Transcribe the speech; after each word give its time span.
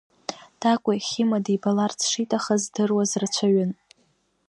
Ҭакәи 0.59 1.05
Хьыма 1.07 1.39
дибаларц 1.45 1.99
шиҭахыз 2.09 2.61
здыруаз 2.65 3.11
рацәаҩын. 3.21 3.71